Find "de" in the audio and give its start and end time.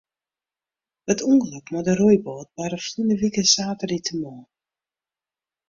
1.87-1.93